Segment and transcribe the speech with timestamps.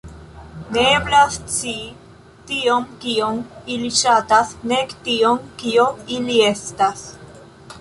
[0.75, 1.83] Ne eblas scii
[2.51, 3.37] tion, kion
[3.75, 7.07] ili ŝatas, nek tion, kio ili estas.